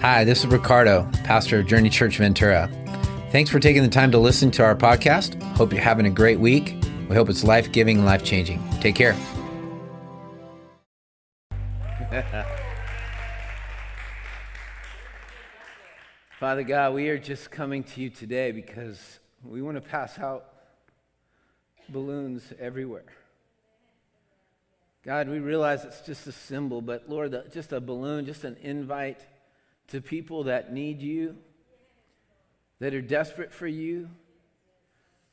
[0.00, 2.70] Hi, this is Ricardo, pastor of Journey Church Ventura.
[3.32, 5.38] Thanks for taking the time to listen to our podcast.
[5.58, 6.74] Hope you're having a great week.
[7.10, 8.66] We hope it's life giving and life changing.
[8.80, 9.12] Take care.
[16.40, 20.46] Father God, we are just coming to you today because we want to pass out
[21.90, 23.04] balloons everywhere.
[25.04, 29.26] God, we realize it's just a symbol, but Lord, just a balloon, just an invite
[29.90, 31.36] to people that need you,
[32.78, 34.08] that are desperate for you.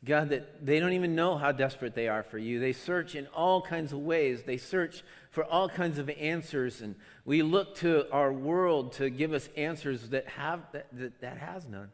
[0.05, 2.59] God, that they don't even know how desperate they are for you.
[2.59, 4.43] They search in all kinds of ways.
[4.43, 9.33] They search for all kinds of answers, and we look to our world to give
[9.33, 11.89] us answers that have that, that, that has none.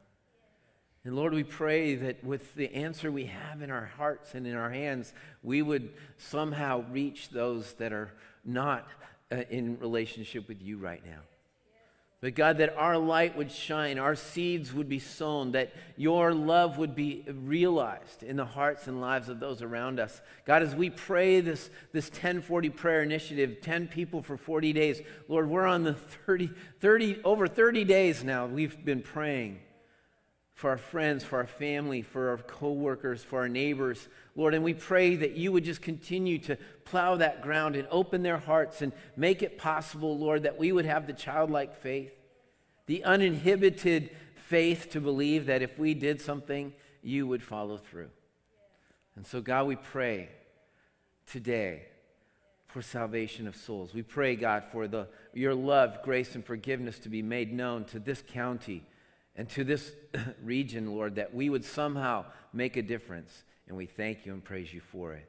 [1.06, 4.56] And Lord, we pray that with the answer we have in our hearts and in
[4.56, 8.12] our hands, we would somehow reach those that are
[8.46, 8.88] not
[9.32, 11.20] uh, in relationship with you right now.
[12.24, 16.78] But God, that our light would shine, our seeds would be sown, that your love
[16.78, 20.22] would be realized in the hearts and lives of those around us.
[20.46, 25.50] God, as we pray this, this 1040 prayer initiative, 10 people for 40 days, Lord,
[25.50, 29.60] we're on the 30, 30, over 30 days now we've been praying
[30.64, 34.54] for our friends, for our family, for our coworkers, for our neighbors, Lord.
[34.54, 38.38] And we pray that you would just continue to plow that ground and open their
[38.38, 42.16] hearts and make it possible, Lord, that we would have the childlike faith,
[42.86, 48.12] the uninhibited faith to believe that if we did something, you would follow through.
[49.18, 50.30] And so, God, we pray
[51.28, 51.88] today
[52.68, 53.94] for salvation of souls.
[53.94, 58.00] We pray, God, for the, your love, grace, and forgiveness to be made known to
[58.00, 58.86] this county
[59.36, 59.92] and to this
[60.44, 63.44] region, Lord, that we would somehow make a difference.
[63.68, 65.28] And we thank you and praise you for it.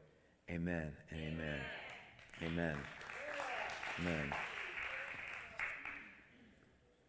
[0.50, 1.60] Amen and amen.
[2.42, 2.76] Amen.
[4.00, 4.32] Amen.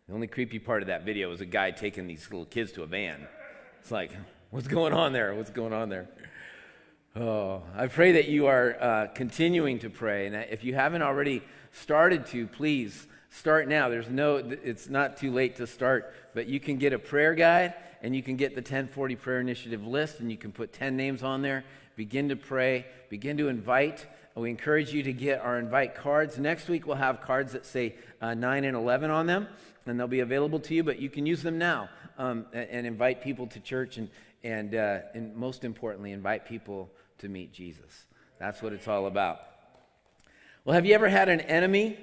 [0.08, 2.84] The only creepy part of that video was a guy taking these little kids to
[2.84, 3.28] a van.
[3.82, 4.12] It's like,
[4.52, 5.34] what's going on there?
[5.34, 6.08] What's going on there?
[7.16, 10.28] Oh, I pray that you are uh, continuing to pray.
[10.28, 11.42] And if you haven't already
[11.72, 13.90] started to, please Start now.
[13.90, 17.74] There's no, it's not too late to start, but you can get a prayer guide
[18.02, 21.22] and you can get the 1040 Prayer Initiative list and you can put 10 names
[21.22, 21.66] on there.
[21.98, 24.06] Begin to pray, begin to invite.
[24.36, 26.38] We encourage you to get our invite cards.
[26.38, 29.50] Next week, we'll have cards that say uh, 9 and 11 on them,
[29.86, 32.88] and they'll be available to you, but you can use them now um, and, and,
[32.88, 34.10] invite people to church and,
[34.46, 38.06] and, uh, and most importantly, invite people to meet Jesus.
[38.40, 39.42] That's what it's all about.
[40.64, 41.98] Well, have you ever had an enemy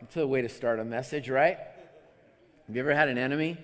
[0.00, 1.58] that's a way to start a message, right?
[2.66, 3.56] Have you ever had an enemy?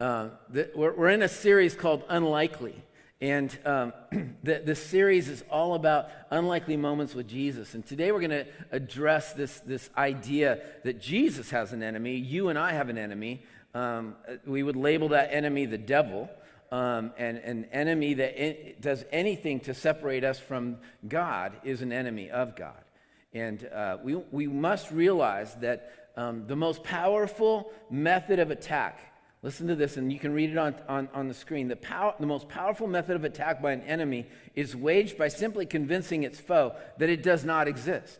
[0.00, 2.74] Uh, the, we're, we're, in a series called Unlikely.
[3.20, 3.92] And um,
[4.42, 7.74] the, the series is all about unlikely moments with Jesus.
[7.74, 12.48] And today we're going to address this, this idea that Jesus has an enemy, you
[12.48, 13.42] and I have an enemy.
[13.74, 16.30] Um, we would label that enemy the devil.
[16.72, 21.92] Um, and an enemy that in, does anything to separate us from God is an
[21.92, 22.84] enemy of God.
[23.32, 28.98] And uh, we, we must realize that um, the most powerful method of attack,
[29.42, 31.68] listen to this, and you can read it on, on, on the screen.
[31.68, 35.64] The, pow- the most powerful method of attack by an enemy is waged by simply
[35.64, 38.18] convincing its foe that it does not exist.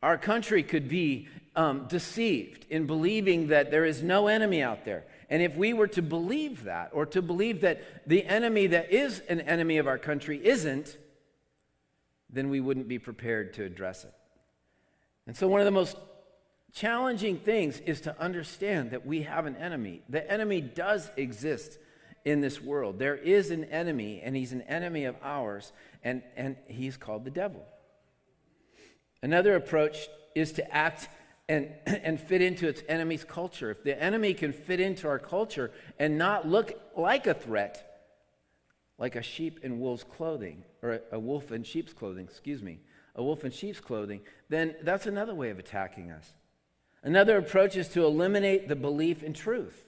[0.00, 1.26] Our country could be
[1.56, 5.04] um, deceived in believing that there is no enemy out there.
[5.28, 9.18] And if we were to believe that, or to believe that the enemy that is
[9.28, 10.96] an enemy of our country isn't,
[12.30, 14.12] then we wouldn't be prepared to address it.
[15.26, 15.96] And so, one of the most
[16.72, 20.02] challenging things is to understand that we have an enemy.
[20.08, 21.78] The enemy does exist
[22.24, 22.98] in this world.
[22.98, 25.72] There is an enemy, and he's an enemy of ours,
[26.02, 27.64] and, and he's called the devil.
[29.22, 31.08] Another approach is to act
[31.48, 33.70] and, and fit into its enemy's culture.
[33.70, 37.84] If the enemy can fit into our culture and not look like a threat,
[38.98, 42.80] like a sheep in wolf's clothing, or a wolf in sheep's clothing, excuse me,
[43.14, 46.34] a wolf in sheep's clothing, then that's another way of attacking us.
[47.02, 49.86] Another approach is to eliminate the belief in truth.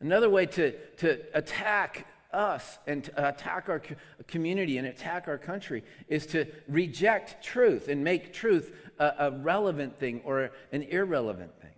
[0.00, 3.82] Another way to, to attack us and to attack our
[4.26, 9.98] community and attack our country is to reject truth and make truth a, a relevant
[9.98, 11.70] thing or an irrelevant thing.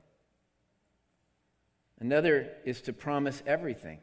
[1.99, 3.99] Another is to promise everything.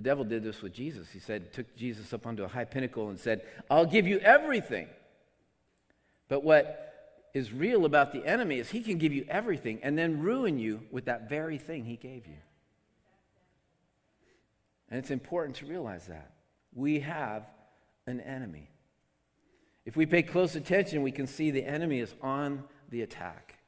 [0.00, 1.10] The devil did this with Jesus.
[1.10, 4.88] He said, took Jesus up onto a high pinnacle and said, I'll give you everything.
[6.26, 10.22] But what is real about the enemy is he can give you everything and then
[10.22, 12.38] ruin you with that very thing he gave you.
[14.88, 16.32] And it's important to realize that.
[16.72, 17.44] We have
[18.06, 18.70] an enemy.
[19.84, 23.59] If we pay close attention, we can see the enemy is on the attack.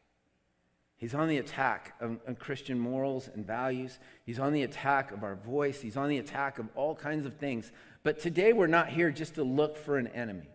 [1.03, 3.99] He's on the attack of, of, Christian morals and values.
[4.25, 5.81] He's on the attack of our voice.
[5.81, 7.73] He's on the attack of all kinds of things.
[8.05, 10.49] But today we're not here just to look for an enemy.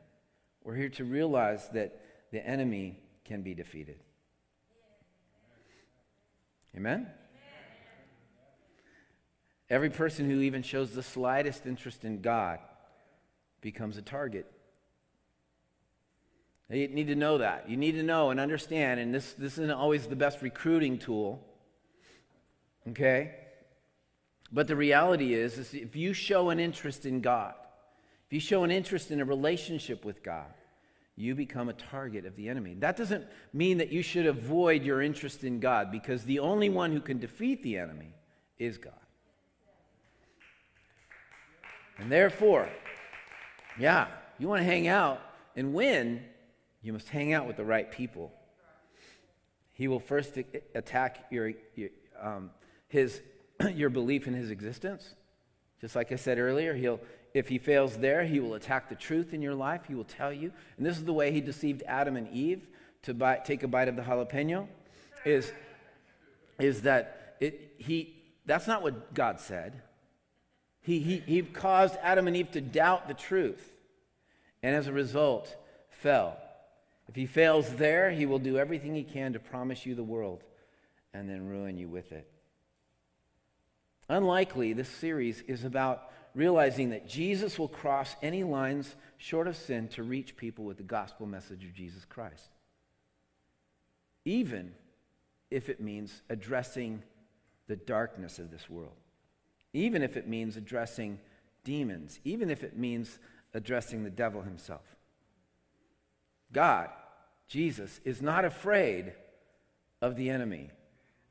[0.64, 2.00] We're here to realize that
[2.32, 3.98] the enemy can be defeated.
[6.78, 7.08] Amen?
[9.70, 12.60] Every person who even shows the slightest interest in God
[13.60, 14.50] becomes a target.
[16.69, 17.69] You need to know that.
[17.69, 21.42] You need to know and understand, and this, this isn't always the best recruiting tool,
[22.90, 23.36] okay?
[24.52, 27.54] But the reality is, is if you show an interest in God,
[28.28, 30.48] if you show an interest in a relationship with God,
[31.16, 32.75] you become a target of the enemy.
[32.78, 36.92] That doesn't mean that you should avoid your interest in God because the only one
[36.92, 38.14] who can defeat the enemy
[38.60, 38.94] is God.
[41.98, 42.69] And therefore,
[43.80, 45.19] yeah, you want to hang out
[45.56, 46.24] and win,
[46.82, 48.32] you must hang out with the right people.
[49.74, 50.38] He will first
[50.74, 51.90] attack your, your
[52.20, 52.50] um,
[52.88, 53.22] his,
[53.74, 55.16] your belief in his existence.
[55.82, 57.00] Just like I said earlier, he'll,
[57.34, 59.82] if he fails there, he will attack the truth in your life.
[59.88, 60.52] He will tell you.
[60.78, 62.68] And this is the way he deceived Adam and Eve
[63.04, 64.68] to buy, take a bite of the jalapeno,
[65.24, 65.52] is,
[66.60, 68.16] is that it, he,
[68.46, 69.82] that's not what God said.
[70.82, 73.74] He, he, he caused Adam and Eve to doubt the truth,
[74.64, 75.56] and as a result,
[75.90, 76.38] fell.
[77.07, 80.44] If he fails there, he will do everything he can to promise you the world
[81.13, 82.30] and then ruin you with it.
[84.09, 89.88] Unlikely, this series is about realizing that Jesus will cross any lines short of sin
[89.89, 92.51] to reach people with the gospel message of Jesus Christ.
[94.24, 94.74] Even
[95.50, 97.01] if it means addressing
[97.68, 98.95] the darkness of this world,
[99.74, 101.19] even if it means addressing
[101.63, 103.19] demons, even if it means
[103.54, 104.97] addressing the devil himself.
[106.52, 106.90] God,
[107.48, 109.14] Jesus, is not afraid
[110.02, 110.70] of the enemy.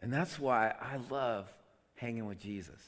[0.01, 1.53] And that's why I love
[1.97, 2.81] hanging with Jesus.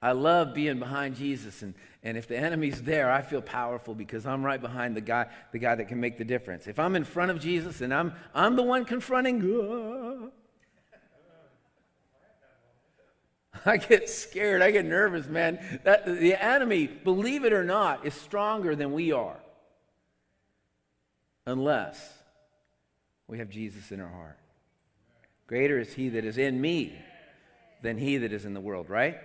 [0.00, 1.62] I love being behind Jesus.
[1.62, 5.26] And, and if the enemy's there, I feel powerful because I'm right behind the guy,
[5.52, 6.66] the guy that can make the difference.
[6.68, 10.30] If I'm in front of Jesus and I'm, I'm the one confronting, uh,
[13.66, 14.62] I get scared.
[14.62, 15.80] I get nervous, man.
[15.82, 19.36] That, the enemy, believe it or not, is stronger than we are
[21.48, 22.12] unless
[23.26, 24.38] we have Jesus in our heart.
[25.46, 26.94] Greater is he that is in me
[27.82, 29.16] than he that is in the world, right?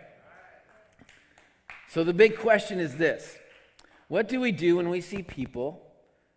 [1.90, 3.38] So the big question is this
[4.08, 5.82] What do we do when we see people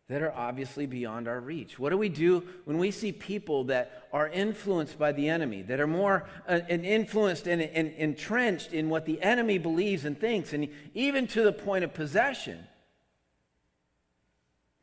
[0.09, 1.79] that are obviously beyond our reach?
[1.79, 5.79] What do we do when we see people that are influenced by the enemy, that
[5.79, 10.69] are more uh, influenced and, and entrenched in what the enemy believes and thinks, and
[10.95, 12.67] even to the point of possession?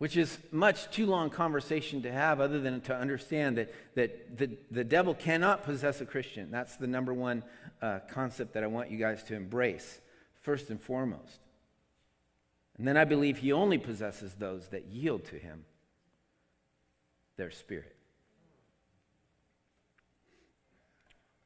[0.03, 4.49] Which is much too long conversation to have other than to understand that, that the,
[4.69, 6.51] the devil cannot possess a christian.
[6.51, 7.41] That's the number one
[7.81, 10.01] uh, concept that i want you guys to embrace
[10.41, 11.39] first and foremost.
[12.77, 15.63] And then i believe he only possesses those that yield to him
[17.37, 17.92] their spirit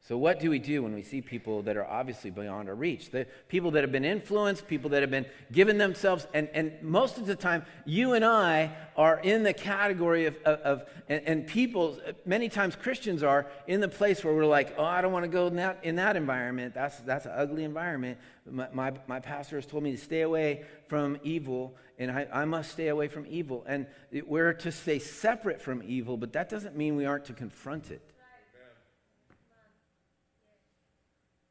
[0.08, 3.12] So, what do we do when we see people that are obviously beyond our reach?
[3.12, 7.18] The people that have been influenced, people that have been given themselves, and, and most
[7.18, 11.48] of the time, you and I are in the category of, of, of and, and,
[11.48, 15.26] people, many times Christians are in the place where we're like, oh, I don't want
[15.26, 16.74] to go in that, in that environment.
[16.74, 18.18] That's, that's an ugly environment.
[18.50, 22.46] My, my, my pastor has told me to stay away from evil, and I, I
[22.46, 23.66] must stay away from evil.
[23.68, 23.88] And
[24.26, 28.14] we're to stay separate from evil, but that doesn't mean we aren't to confront it.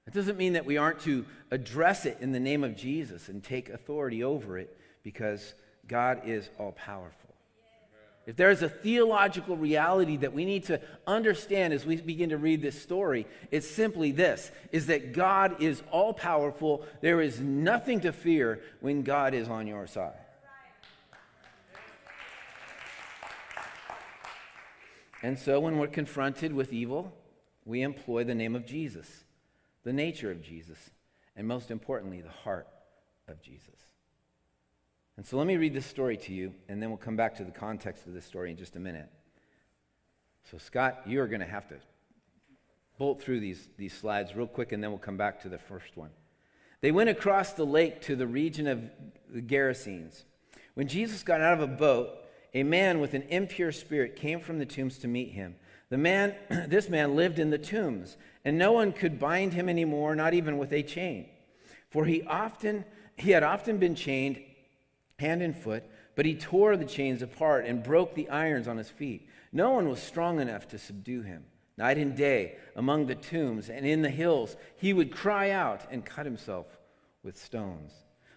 [0.06, 3.42] It doesn't mean that we aren't to address it in the name of Jesus and
[3.42, 5.54] take authority over it because
[5.88, 7.34] God is all powerful.
[8.24, 12.38] If there is a theological reality that we need to understand as we begin to
[12.38, 16.84] read this story, it's simply this is that God is all powerful.
[17.00, 20.14] There is nothing to fear when God is on your side.
[25.22, 27.12] And so when we're confronted with evil,
[27.64, 29.24] we employ the name of Jesus
[29.86, 30.90] the nature of Jesus,
[31.36, 32.66] and most importantly, the heart
[33.28, 33.78] of Jesus.
[35.16, 37.44] And so let me read this story to you, and then we'll come back to
[37.44, 39.08] the context of this story in just a minute.
[40.50, 41.76] So, Scott, you are going to have to
[42.98, 45.96] bolt through these, these slides real quick, and then we'll come back to the first
[45.96, 46.10] one.
[46.80, 48.90] They went across the lake to the region of
[49.30, 50.24] the Gerasenes.
[50.74, 52.10] When Jesus got out of a boat,
[52.54, 55.54] a man with an impure spirit came from the tombs to meet him.
[55.88, 56.34] The man,
[56.68, 60.58] this man lived in the tombs, and no one could bind him anymore, not even
[60.58, 61.26] with a chain.
[61.90, 62.84] For he often
[63.16, 64.40] he had often been chained
[65.18, 68.90] hand and foot, But he tore the chains apart and broke the irons on his
[68.90, 69.28] feet.
[69.52, 71.44] No one was strong enough to subdue him.
[71.78, 76.04] Night and day, among the tombs and in the hills, he would cry out and
[76.04, 76.66] cut himself
[77.22, 77.92] with stones.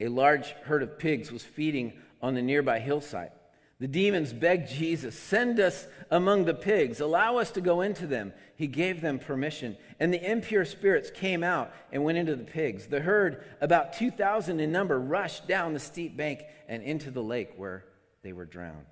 [0.00, 3.32] a large herd of pigs was feeding on the nearby hillside.
[3.80, 8.32] The demons begged Jesus, Send us among the pigs, allow us to go into them.
[8.56, 12.86] He gave them permission, and the impure spirits came out and went into the pigs.
[12.86, 17.52] The herd, about 2,000 in number, rushed down the steep bank and into the lake
[17.56, 17.84] where
[18.22, 18.86] they were drowned.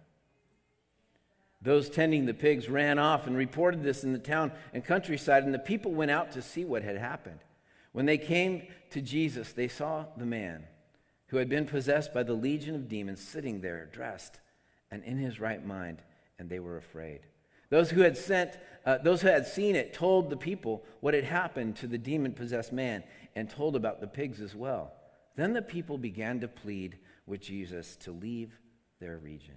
[1.61, 5.55] Those tending the pigs ran off and reported this in the town and countryside, and
[5.55, 7.41] the people went out to see what had happened.
[7.91, 10.65] When they came to Jesus, they saw the man
[11.29, 14.41] who had been possessed by the legion of demons sitting there, dressed
[14.91, 16.03] and in his right mind,
[16.39, 17.21] and they were afraid.
[17.71, 21.25] Those who had sent, uh, those who had seen it, told the people what had
[21.25, 23.03] happened to the demon-possessed man,
[23.35, 24.93] and told about the pigs as well.
[25.35, 28.59] Then the people began to plead with Jesus to leave
[29.01, 29.57] their region.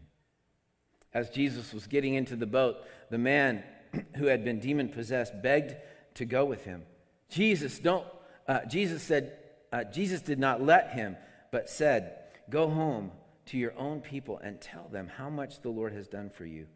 [1.14, 2.78] As Jesus was getting into the boat,
[3.10, 3.64] the man
[4.18, 5.76] who had been demon-possessed begged
[6.16, 6.84] to go with him.
[7.30, 8.06] Jesus don't.
[8.48, 9.36] Uh, Jesus said.
[9.72, 11.16] Uh, Jesus did not let him
[11.52, 12.16] but said,
[12.50, 13.12] Go home
[13.48, 16.68] to your own people and tell them how much the Lord has done for you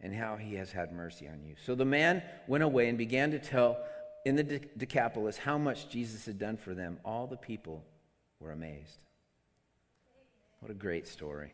[0.00, 1.54] and how he has had mercy on you.
[1.64, 3.78] So the man went away and began to tell
[4.24, 6.98] in the Decapolis how much Jesus had done for them.
[7.04, 7.84] All the people
[8.40, 8.98] were amazed.
[10.60, 11.52] What a great story.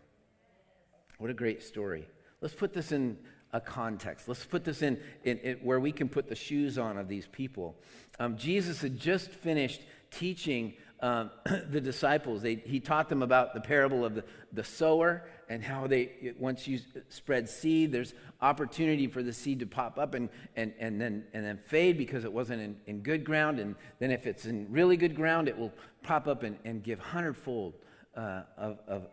[1.19, 2.09] What a great story.
[2.41, 3.19] Let's put this in
[3.53, 4.27] a context.
[4.27, 7.27] Let's put this in, in, in where we can put the shoes on of these
[7.27, 7.77] people.
[8.19, 11.31] Um, Jesus had just finished teaching um,
[11.69, 12.41] the disciples.
[12.43, 16.67] They, he taught them about the parable of the, the sower and how they, once
[16.67, 16.79] you
[17.09, 21.45] spread seed, there's opportunity for the seed to pop up and, and, and, then, and
[21.45, 23.59] then fade because it wasn't in, in good ground.
[23.59, 26.99] And then if it's in really good ground, it will pop up and, and give
[26.99, 27.75] hundredfold
[28.17, 29.07] uh, of, of,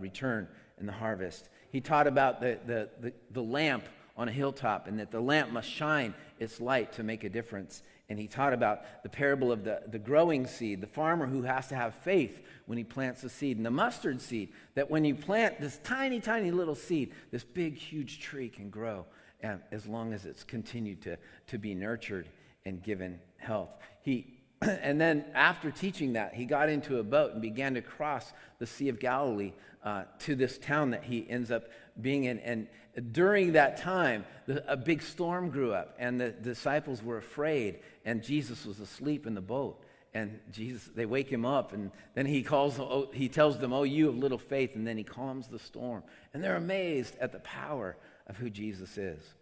[0.00, 0.46] return
[0.78, 1.48] in the harvest.
[1.72, 3.84] He taught about the, the, the, the lamp
[4.16, 7.82] on a hilltop and that the lamp must shine its light to make a difference
[8.12, 11.68] and he taught about the parable of the, the growing seed, the farmer who has
[11.68, 15.14] to have faith when he plants the seed, and the mustard seed, that when you
[15.14, 19.06] plant this tiny, tiny little seed, this big, huge tree can grow
[19.40, 21.16] and as long as it's continued to,
[21.46, 22.28] to be nurtured
[22.66, 23.70] and given health.
[24.02, 24.26] He,
[24.60, 28.66] and then after teaching that, he got into a boat and began to cross the
[28.66, 31.64] Sea of Galilee uh, to this town that he ends up
[31.98, 32.38] being in.
[32.40, 32.68] And
[33.12, 34.24] during that time,
[34.66, 39.34] a big storm grew up, and the disciples were afraid, and Jesus was asleep in
[39.34, 39.82] the boat.
[40.14, 43.84] And Jesus, they wake him up, and then he calls, oh, he tells them, "Oh,
[43.84, 46.02] you of little faith," and then he calms the storm,
[46.34, 47.96] and they're amazed at the power
[48.26, 49.34] of who Jesus is.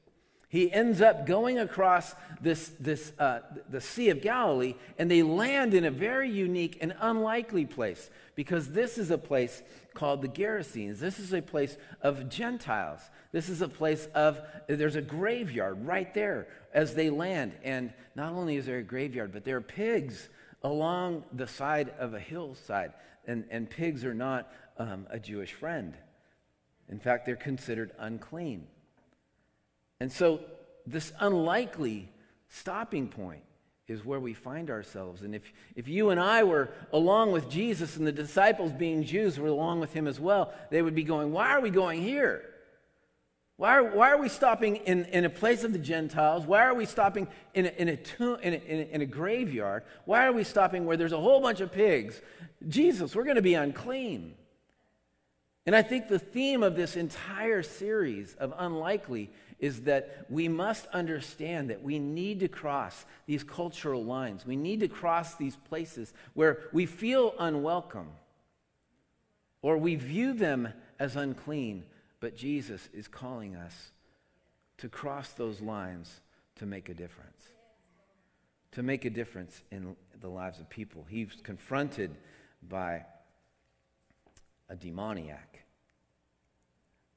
[0.50, 3.38] He ends up going across this, this, uh,
[3.68, 8.70] the Sea of Galilee, and they land in a very unique and unlikely place because
[8.70, 9.62] this is a place
[9.94, 10.98] called the Gerasenes.
[10.98, 13.00] This is a place of Gentiles.
[13.30, 17.52] This is a place of, there's a graveyard right there as they land.
[17.62, 20.30] And not only is there a graveyard, but there are pigs
[20.64, 22.92] along the side of a hillside.
[23.24, 25.94] And, and pigs are not um, a Jewish friend.
[26.88, 28.66] In fact, they're considered unclean.
[30.00, 30.40] And so,
[30.86, 32.10] this unlikely
[32.48, 33.42] stopping point
[33.86, 35.22] is where we find ourselves.
[35.22, 39.38] And if, if you and I were along with Jesus and the disciples, being Jews,
[39.38, 42.44] were along with him as well, they would be going, Why are we going here?
[43.60, 46.46] Why are, why are we stopping in, in a place of the Gentiles?
[46.46, 49.06] Why are we stopping in a, in, a tomb, in, a, in, a, in a
[49.06, 49.82] graveyard?
[50.06, 52.22] Why are we stopping where there's a whole bunch of pigs?
[52.66, 54.34] Jesus, we're going to be unclean.
[55.66, 59.30] And I think the theme of this entire series of Unlikely
[59.60, 64.46] is that we must understand that we need to cross these cultural lines.
[64.46, 68.08] We need to cross these places where we feel unwelcome
[69.62, 71.84] or we view them as unclean,
[72.20, 73.92] but Jesus is calling us
[74.78, 76.20] to cross those lines
[76.56, 77.42] to make a difference.
[78.72, 81.06] To make a difference in the lives of people.
[81.08, 82.16] He's confronted
[82.66, 83.04] by
[84.70, 85.64] a demoniac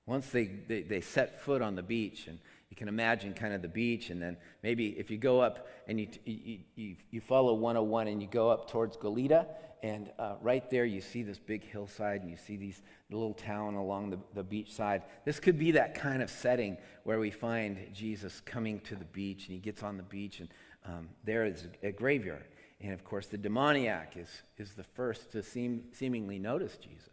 [0.05, 3.61] Once they, they, they set foot on the beach, and you can imagine kind of
[3.61, 7.53] the beach, and then maybe if you go up and you, you, you, you follow
[7.53, 9.45] 101 and you go up towards Goleta,
[9.83, 12.81] and uh, right there you see this big hillside, and you see these
[13.11, 15.03] little town along the, the beach side.
[15.25, 19.47] This could be that kind of setting where we find Jesus coming to the beach,
[19.47, 20.49] and he gets on the beach, and
[20.85, 22.45] um, there is a, graveyard.
[22.81, 27.12] And of course, the demoniac is, is the first to seem, seemingly notice Jesus.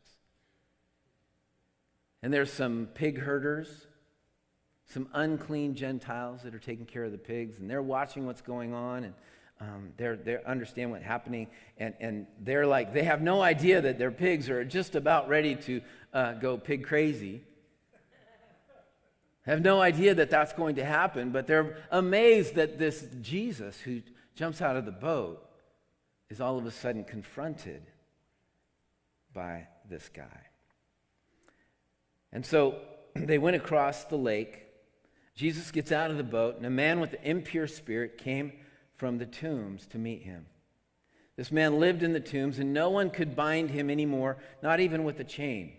[2.23, 3.87] And there's some pig herders,
[4.87, 8.75] some unclean Gentiles that are taking care of the pigs, and they're watching what's going
[8.75, 9.15] on, and
[9.61, 11.49] um, they understand what's happening,
[11.79, 15.55] and, and they're like, they have no idea that their pigs are just about ready
[15.55, 15.81] to
[16.13, 17.43] uh, go pig crazy.
[19.47, 24.03] Have no idea that that's going to happen, but they're amazed that this Jesus who
[24.35, 25.47] jumps out of the boat
[26.29, 27.83] is all of a sudden confronted
[29.35, 30.50] by this guy.
[32.33, 32.77] And so
[33.15, 34.67] they went across the lake.
[35.35, 38.53] Jesus gets out of the boat, and a man with an impure spirit came
[38.97, 40.47] from the tombs to meet him.
[41.37, 45.05] This man lived in the tombs, and no one could bind him anymore, not even
[45.05, 45.73] with a chain.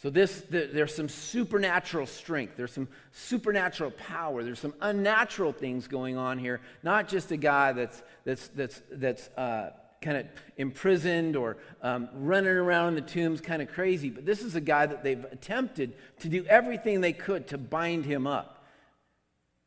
[0.00, 2.56] So this, the, there's some supernatural strength.
[2.56, 4.44] There's some supernatural power.
[4.44, 6.60] There's some unnatural things going on here.
[6.84, 10.26] Not just a guy that's that's that's that's uh, kind of
[10.56, 14.10] imprisoned or um, running around in the tombs kind of crazy.
[14.10, 18.04] But this is a guy that they've attempted to do everything they could to bind
[18.04, 18.64] him up.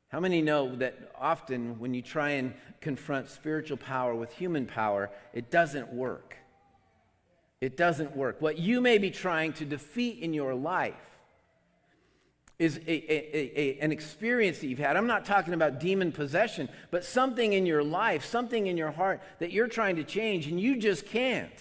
[0.10, 5.10] How many know that often when you try and confront spiritual power with human power,
[5.34, 6.36] it doesn't work?
[7.62, 8.42] It doesn't work.
[8.42, 11.11] What you may be trying to defeat in your life
[12.62, 14.96] is a, a, a, an experience that you've had.
[14.96, 19.20] I'm not talking about demon possession, but something in your life, something in your heart
[19.40, 21.52] that you're trying to change and you just can't.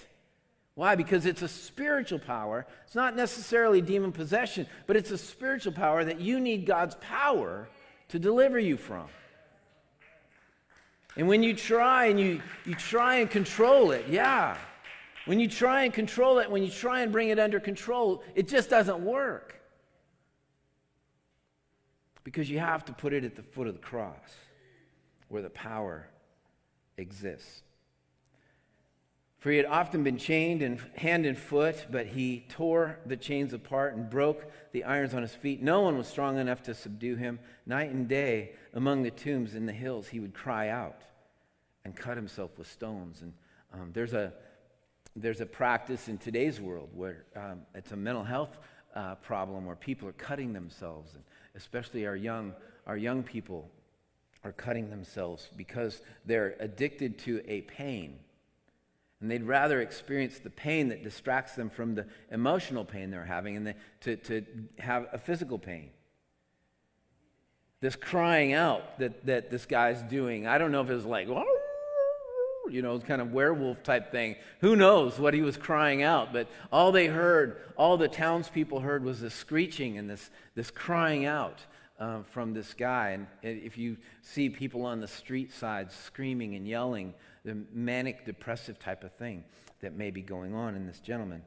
[0.74, 0.96] Why?
[0.96, 2.66] Because it's a spiritual power.
[2.84, 7.70] It's not necessarily demon possession, but it's a spiritual power that you need God's power
[8.08, 9.06] to deliver you from.
[11.16, 14.58] And when you try and you, you try and control it, yeah.
[15.24, 18.48] When you try and control it, when you try and bring it under control, it
[18.48, 19.59] just doesn't work
[22.30, 24.30] because you have to put it at the foot of the cross
[25.26, 26.06] where the power
[26.96, 27.62] exists.
[29.40, 33.52] For he had often been chained in hand and foot, but he tore the chains
[33.52, 35.60] apart and broke the irons on his feet.
[35.60, 37.40] No one was strong enough to subdue him.
[37.66, 41.00] Night and day, among the tombs in the hills, he would cry out
[41.84, 43.22] and cut himself with stones.
[43.22, 43.32] And
[43.72, 44.32] um, there's, a,
[45.16, 48.56] there's a practice in today's world where um, it's a mental health
[48.94, 51.14] uh, problem where people are cutting themselves.
[51.14, 52.54] And especially our young,
[52.86, 53.70] our young people,
[54.42, 58.18] are cutting themselves because they're addicted to a pain.
[59.20, 63.56] And they'd rather experience the pain that distracts them from the emotional pain they're having
[63.56, 64.44] and to, to
[64.78, 65.90] have a physical pain.
[67.80, 71.28] This crying out that, that this guy's doing, I don't know if it was like,
[72.70, 74.36] you know, kind of werewolf type thing.
[74.60, 76.32] Who knows what he was crying out?
[76.32, 81.24] But all they heard, all the townspeople heard was this screeching and this, this crying
[81.24, 81.60] out
[81.98, 83.10] uh, from this guy.
[83.10, 88.78] And if you see people on the street side screaming and yelling, the manic depressive
[88.78, 89.44] type of thing
[89.80, 91.42] that may be going on in this gentleman.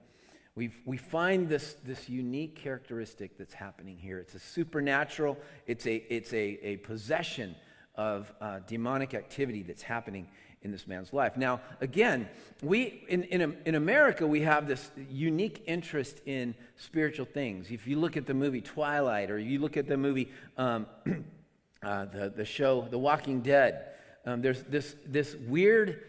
[0.56, 4.20] we we find this, this unique characteristic that's happening here.
[4.20, 7.56] It's a supernatural, it's a, it's a, a possession
[7.96, 10.28] of uh, demonic activity that's happening
[10.64, 11.38] in this man's life.
[11.38, 12.28] Now, again,
[12.62, 17.70] we in, in, in America, we have this unique interest in spiritual things.
[17.70, 20.88] If you look at the movie Twilight or you look at the movie, um,
[21.84, 23.88] uh, the, the show The Walking Dead,
[24.26, 26.02] um, there's this, this weird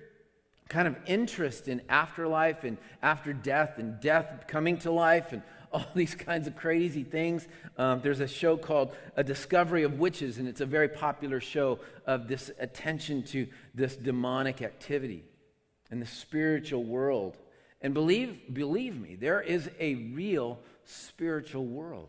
[0.69, 5.43] kind of interest in afterlife and after death and death coming to life and
[5.85, 7.49] all these kinds of crazy things.
[7.77, 11.81] Um, there's a show called A Discovery of Witches, and it's a very popular show
[12.07, 15.25] of this attention to this demonic activity
[15.91, 17.37] in the spiritual world.
[17.83, 22.09] And believe, believe me, there is a real spiritual world.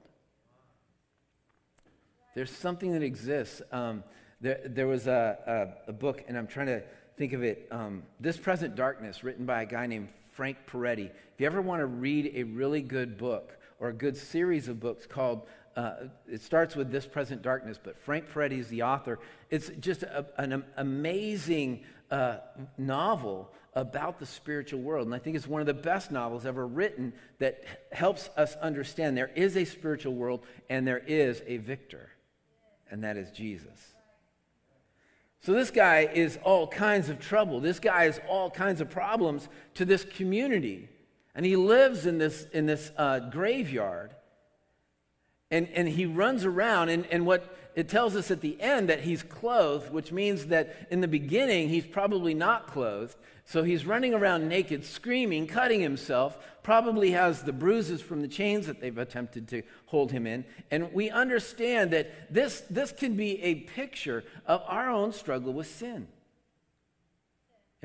[2.35, 3.63] There's something that exists.
[3.71, 4.03] Um,
[4.41, 6.83] there, there was a, a, a, book, and I'm trying to
[7.17, 11.05] think of it um, This Present Darkness, written by a guy named Frank Peretti.
[11.05, 14.81] If you ever want to read a really good book or a good series of
[14.81, 15.93] books called, uh,
[16.29, 19.19] it starts with This Present Darkness, but Frank Peretti is the author.
[19.49, 22.39] It's just a, an amazing uh,
[22.77, 25.05] novel about the spiritual world.
[25.05, 29.17] And I think it's one of the best novels ever written that helps us understand
[29.17, 32.09] there is a spiritual world and there is a victor,
[32.91, 33.94] and that is Jesus.
[35.45, 37.59] So this guy is all kinds of trouble.
[37.59, 40.89] This guy has all kinds of problems to this community.
[41.35, 44.15] And he lives in this, in this uh, graveyard.
[45.51, 49.01] And, and he runs around, and, and what it tells us at the end that
[49.01, 53.17] he's clothed, which means that in the beginning he's probably not clothed.
[53.43, 58.65] So he's running around naked, screaming, cutting himself, probably has the bruises from the chains
[58.65, 60.45] that they've attempted to hold him in.
[60.71, 65.67] And we understand that this, this can be a picture of our own struggle with
[65.67, 66.07] sin.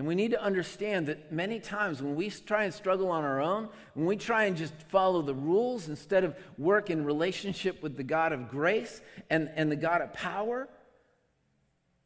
[0.01, 3.39] And we need to understand that many times when we try and struggle on our
[3.39, 7.99] own, when we try and just follow the rules instead of work in relationship with
[7.99, 10.71] the God of grace and, and the God of power,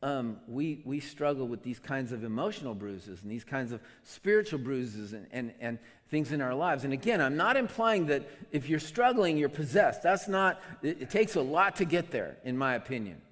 [0.02, 4.58] um, we, we struggle with these kinds of emotional bruises and these kinds of spiritual
[4.58, 5.78] bruises and, and, and
[6.08, 6.82] things in our lives.
[6.82, 10.02] And again, I'm not implying that if you're struggling, you're possessed.
[10.02, 13.22] That's not, it, it takes a lot to get there, in my opinion.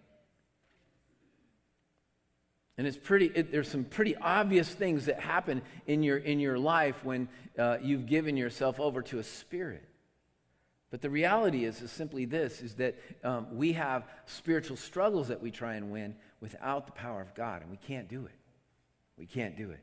[2.83, 6.59] And it's pretty, it, there's some pretty obvious things that happen in your, in your
[6.59, 9.88] life when uh, you've given yourself over to a spirit.
[10.90, 15.40] But the reality is, is simply this, is that um, we have spiritual struggles that
[15.40, 18.35] we try and win without the power of God, and we can't do it.
[19.16, 19.79] We can't do it.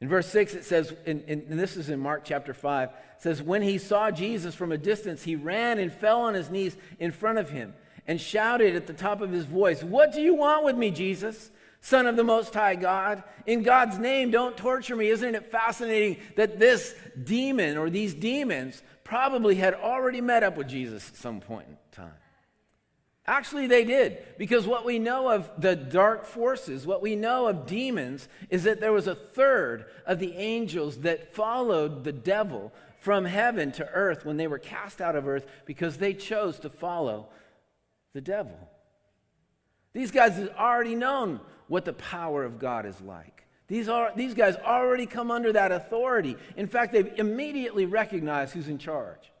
[0.00, 3.42] In verse 6, it says, and, and this is in Mark chapter 5, it says,
[3.42, 7.10] When he saw Jesus from a distance, he ran and fell on his knees in
[7.10, 7.74] front of him
[8.06, 11.50] and shouted at the top of his voice, What do you want with me, Jesus?
[11.80, 13.22] Son of the Most High God.
[13.46, 15.08] In God's name, don't torture me.
[15.08, 20.68] Isn't it fascinating that this demon or these demons probably had already met up with
[20.68, 22.14] Jesus at some point in time?
[23.28, 27.66] Actually, they did, because what we know of the dark forces, what we know of
[27.66, 33.24] demons, is that there was a third of the angels that followed the devil from
[33.24, 37.28] heaven to earth when they were cast out of earth because they chose to follow
[38.12, 38.56] the devil.
[39.92, 43.44] These guys had already known what the power of God is like.
[43.68, 46.36] These, are, these guys already come under that authority.
[46.56, 49.32] In fact, they've immediately recognized who's in charge.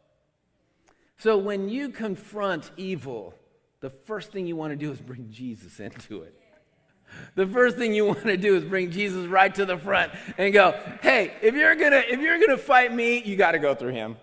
[1.18, 3.34] So when you confront evil,
[3.80, 6.34] the first thing you want to do is bring Jesus into it.
[7.36, 10.52] The first thing you want to do is bring Jesus right to the front and
[10.52, 13.60] go, "Hey, if you're going to if you're going to fight me, you got to
[13.60, 14.16] go through him."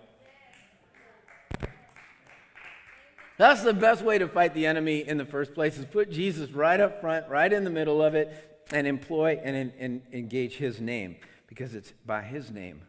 [3.36, 6.50] That's the best way to fight the enemy in the first place is put Jesus
[6.50, 10.80] right up front, right in the middle of it, and employ and, and engage his
[10.80, 11.16] name
[11.48, 12.82] because it's by his name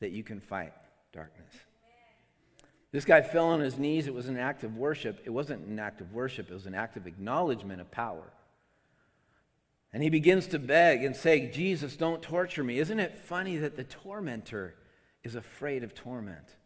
[0.00, 0.72] that you can fight
[1.12, 1.54] darkness.
[2.92, 4.06] This guy fell on his knees.
[4.06, 5.20] It was an act of worship.
[5.24, 8.32] It wasn't an act of worship, it was an act of acknowledgement of power.
[9.92, 12.78] And he begins to beg and say, Jesus, don't torture me.
[12.80, 14.74] Isn't it funny that the tormentor
[15.22, 16.56] is afraid of torment?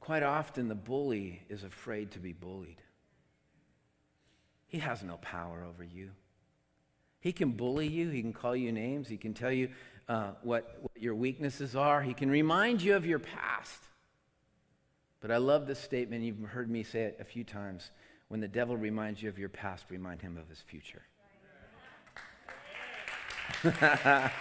[0.00, 2.82] Quite often, the bully is afraid to be bullied.
[4.66, 6.10] He has no power over you.
[7.20, 9.68] He can bully you, he can call you names, he can tell you
[10.08, 13.84] uh, what, what your weaknesses are, he can remind you of your past.
[15.20, 16.24] But I love this statement.
[16.24, 17.90] You've heard me say it a few times.
[18.28, 21.02] When the devil reminds you of your past, remind him of his future.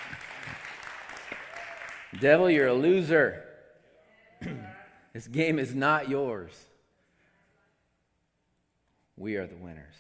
[2.21, 3.43] devil, you're a loser.
[5.13, 6.51] This game is not yours.
[9.17, 9.95] We are the winners.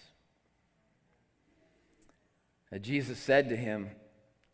[2.81, 3.89] Jesus said to him,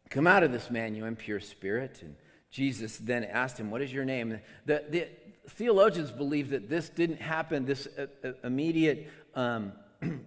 [0.09, 1.99] Come out of this man, you impure spirit.
[2.01, 2.15] And
[2.49, 4.39] Jesus then asked him, What is your name?
[4.65, 5.07] The, the
[5.49, 9.73] theologians believe that this didn't happen, this uh, uh immediate um,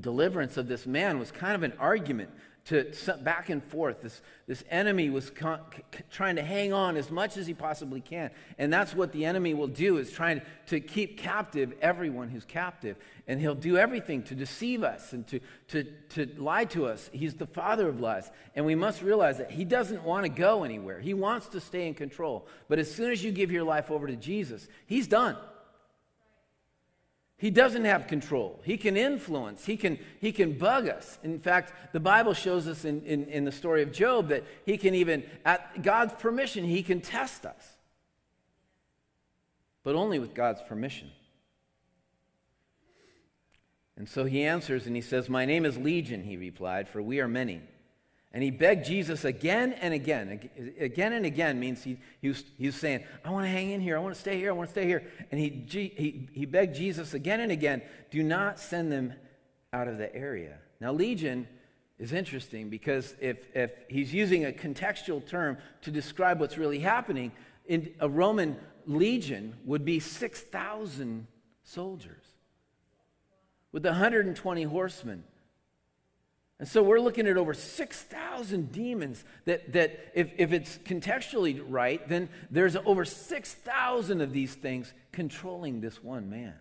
[0.00, 2.30] deliverance of this man was kind of an argument
[2.66, 4.02] to back and forth.
[4.02, 8.00] This, this enemy was con- c- trying to hang on as much as he possibly
[8.00, 8.30] can.
[8.56, 12.96] And that's what the enemy will do is trying to keep captive everyone who's captive.
[13.26, 17.10] And he'll do everything to deceive us and to, to, to lie to us.
[17.12, 18.30] He's the father of lies.
[18.54, 21.00] And we must realize that he doesn't want to go anywhere.
[21.00, 22.46] He wants to stay in control.
[22.68, 25.36] But as soon as you give your life over to Jesus, he's done.
[27.42, 28.60] He doesn't have control.
[28.62, 29.66] He can influence.
[29.66, 31.18] He can, he can bug us.
[31.24, 34.78] In fact, the Bible shows us in, in, in, the story of Job that he
[34.78, 37.78] can even, at God's permission, he can test us.
[39.82, 41.10] But only with God's permission.
[43.96, 47.18] And so he answers and he says, My name is Legion, he replied, for we
[47.18, 47.60] are many.
[48.34, 50.48] And he begged Jesus again and again.
[50.80, 53.80] Again and again means he, he, was, he was saying, I want to hang in
[53.80, 53.96] here.
[53.96, 54.48] I want to stay here.
[54.48, 55.04] I want to stay here.
[55.30, 59.12] And he, he, he begged Jesus again and again, do not send them
[59.74, 60.56] out of the area.
[60.80, 61.46] Now, legion
[61.98, 67.32] is interesting because if, if he's using a contextual term to describe what's really happening,
[67.66, 71.26] in a Roman legion would be 6,000
[71.64, 72.24] soldiers
[73.72, 75.24] with 120 horsemen
[76.58, 82.06] And so we're looking at over 6,000 demons that, that if, if it's contextually right,
[82.08, 86.54] then there's over 6,000 of these things controlling this one man.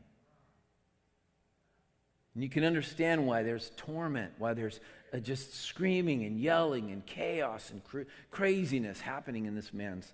[2.34, 4.80] And you can understand why there's torment, why there's
[5.14, 10.14] uh, just screaming and yelling and chaos and cr- craziness happening in this man's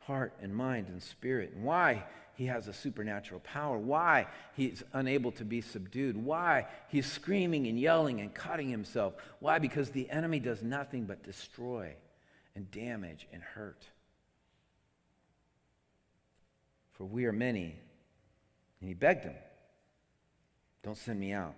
[0.00, 2.04] heart and mind and spirit, and why
[2.38, 7.80] he has a supernatural power, why he's unable to be subdued, why he's screaming and
[7.80, 9.14] yelling and cutting himself.
[9.40, 9.58] Why?
[9.58, 11.96] Because the enemy does nothing but destroy
[12.54, 13.82] and damage and hurt.
[16.92, 17.74] For we are many.
[18.80, 19.34] And he begged him,
[20.84, 21.56] Don't send me out.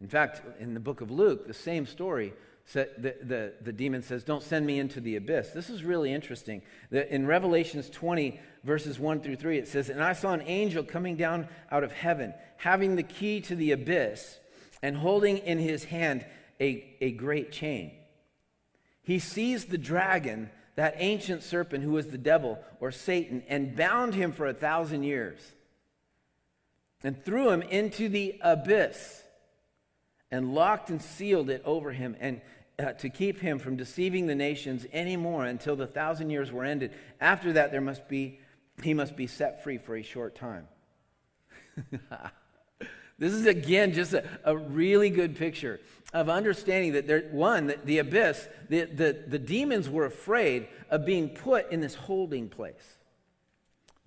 [0.00, 2.34] In fact, in the book of Luke, the same story
[2.72, 5.50] the, the, the demon says, Don't send me into the abyss.
[5.50, 6.62] This is really interesting.
[6.90, 11.16] in Revelations 20, verses 1 through 3, it says, And I saw an angel coming
[11.16, 14.38] down out of heaven, having the key to the abyss,
[14.82, 16.26] and holding in his hand
[16.60, 17.92] a, a great chain.
[19.02, 24.14] He seized the dragon, that ancient serpent who was the devil or Satan, and bound
[24.14, 25.40] him for a thousand years,
[27.02, 29.22] and threw him into the abyss
[30.30, 32.40] and locked and sealed it over him and
[32.78, 36.92] uh, to keep him from deceiving the nations anymore until the thousand years were ended.
[37.20, 38.38] After that, there must be,
[38.82, 40.68] he must be set free for a short time.
[43.18, 45.80] this is again just a, a, really good picture
[46.12, 51.04] of understanding that there, one, that the abyss, the, the, the demons were afraid of
[51.04, 52.96] being put in this holding place,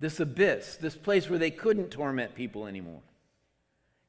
[0.00, 3.00] this abyss, this place where they couldn't torment people anymore.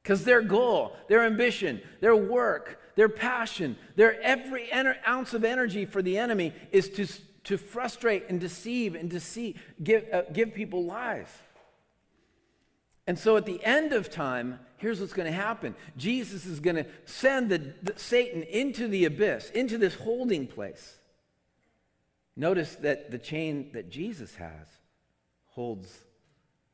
[0.04, 6.02] Because their goal, their ambition, their work, their passion, their every ounce of energy for
[6.02, 7.06] the enemy is to,
[7.44, 11.34] to frustrate and deceive and deceive, give, uh, give people lies.
[13.06, 16.76] And so at the end of time, here's what's going to happen Jesus is going
[16.76, 20.98] to send the, the, Satan into the abyss, into this holding place.
[22.36, 24.66] Notice that the chain that Jesus has
[25.46, 26.04] holds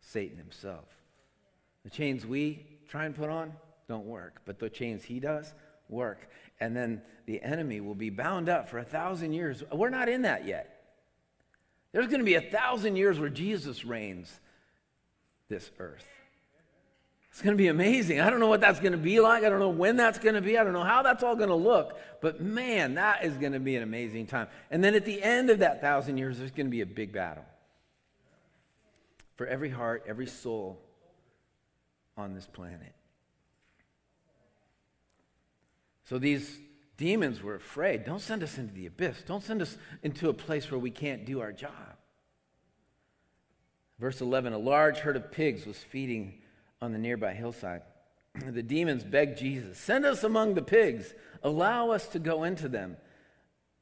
[0.01, 0.87] Satan himself.
[1.85, 3.53] The chains we try and put on
[3.89, 5.55] don't work, but the chains he does
[5.89, 6.29] work.
[6.61, 9.63] And then the enemy will be bound up for a thousand years.
[9.73, 10.77] We're not in that yet.
[11.93, 14.39] There's going to be a thousand years where Jesus reigns
[15.49, 16.07] this earth.
[17.33, 18.21] It's going to be amazing.
[18.21, 19.45] I don't know what that's going to be like.
[19.45, 20.59] I don't know when that's going to be.
[20.59, 21.99] I don't know how that's all going to look.
[22.21, 24.49] But man, that is going to be an amazing time.
[24.71, 27.13] And then at the end of that thousand years, there's going to be a big
[27.13, 27.45] battle
[29.37, 30.81] for every heart, every soul
[32.17, 32.95] on this planet.
[36.05, 36.59] So these
[36.97, 38.05] demons were afraid.
[38.05, 39.23] Don't send us into the abyss.
[39.27, 41.73] Don't send us into a place where we can't do our job.
[43.99, 46.35] Verse 11 A large herd of pigs was feeding
[46.83, 47.83] on the nearby hillside.
[48.47, 51.15] The demons begged Jesus, Send us among the pigs.
[51.43, 52.97] Allow us to go into them.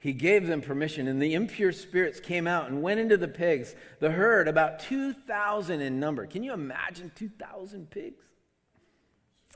[0.00, 3.74] He gave them permission, and the impure spirits came out and went into the pigs.
[3.98, 6.26] The herd, about 2,000 in number.
[6.26, 8.22] Can you imagine 2,000 pigs?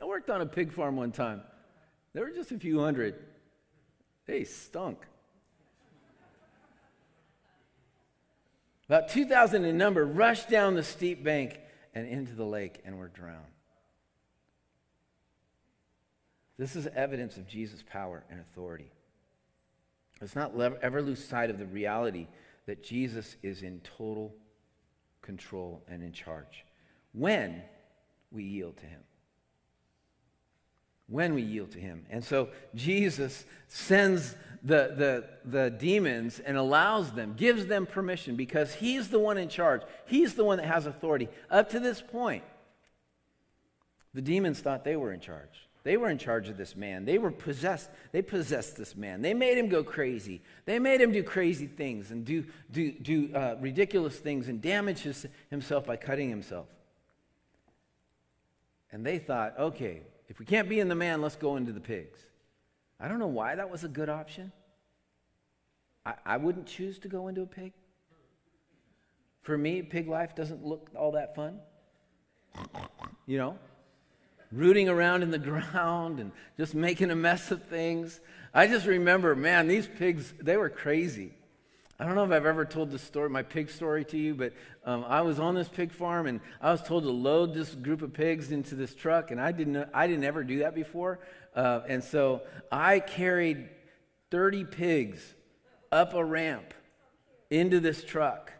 [0.01, 1.43] I worked on a pig farm one time.
[2.13, 3.15] There were just a few hundred.
[4.27, 5.07] They stunk.
[8.89, 11.59] About 2,000 in number rushed down the steep bank
[11.95, 13.47] and into the lake and were drowned.
[16.59, 18.92] This is evidence of Jesus' power and authority.
[20.23, 22.29] Let's not ever lose sight of the reality
[22.67, 24.33] that Jesus is in total
[25.21, 26.65] control and in charge
[27.13, 27.61] when
[28.31, 29.01] we yield to him.
[31.09, 32.07] When we yield to him.
[32.09, 38.75] And so Jesus sends the, the, the demons and allows them, gives them permission because
[38.75, 39.83] he's the one in charge.
[40.07, 41.31] He's the one that has authority.
[41.51, 42.45] Up to this point,
[44.15, 45.69] the demons thought they were in charge.
[45.85, 47.05] They were in charge of this man.
[47.05, 47.91] They were possessed.
[48.13, 49.21] They possessed this man.
[49.21, 50.43] They made him go crazy.
[50.65, 55.01] They made him do crazy things and do, do, do uh, ridiculous things and damage
[55.01, 56.69] his, himself by cutting himself.
[58.93, 61.81] And they thought, okay, if we can't be in the man, let's go into the
[61.81, 62.21] pigs.
[63.01, 64.53] I don't know why that was a good option.
[66.07, 67.73] I, I wouldn't choose to go into a pig.
[69.41, 71.59] For me, pig life doesn't look all that fun.
[73.27, 73.59] You know?
[74.53, 78.21] Rooting around in the ground and just making a mess of things.
[78.55, 81.33] I just remember, man, these pigs, they were crazy.
[81.99, 84.53] I don't know if I've ever told this story, my pig story to you, but
[84.85, 88.03] um, I was on this pig farm and I was told to load this group
[88.03, 91.21] of pigs into this truck, and I didn't, I didn't ever do that before.
[91.55, 93.69] Uh, and so I carried
[94.31, 95.35] 30 pigs
[95.93, 96.75] up a ramp
[97.51, 98.53] into this truck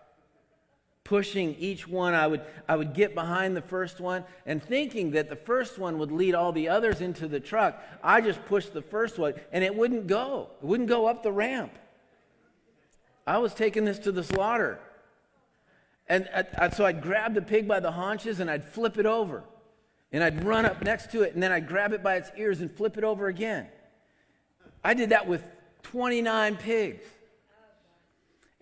[1.13, 2.15] pushing each one.
[2.15, 5.99] I would, I would get behind the first one and thinking that the first one
[5.99, 7.79] would lead all the others into the truck.
[8.03, 10.49] I just pushed the first one and it wouldn't go.
[10.63, 11.75] It wouldn't go up the ramp.
[13.27, 14.81] I was taking this to the slaughter.
[16.09, 19.05] And I, I, so I'd grab the pig by the haunches and I'd flip it
[19.05, 19.45] over.
[20.13, 22.63] And I'd run up next to it and then I'd grab it by its ears
[22.63, 23.67] and flip it over again.
[24.83, 25.45] I did that with
[25.83, 27.05] 29 pigs.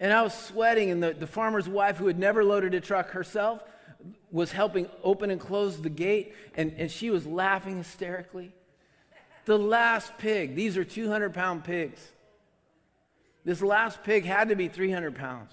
[0.00, 3.10] And I was sweating, and the, the farmer's wife, who had never loaded a truck
[3.10, 3.62] herself,
[4.32, 8.52] was helping open and close the gate, and, and she was laughing hysterically.
[9.44, 12.00] The last pig, these are 200 pound pigs.
[13.44, 15.52] This last pig had to be 300 pounds.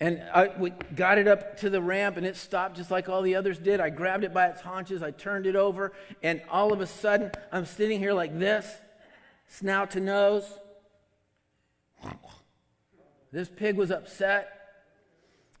[0.00, 3.36] And I got it up to the ramp and it stopped just like all the
[3.36, 3.80] others did.
[3.80, 7.30] I grabbed it by its haunches, I turned it over, and all of a sudden
[7.52, 8.66] I'm sitting here like this,
[9.46, 10.44] snout to nose.
[13.34, 14.60] This pig was upset.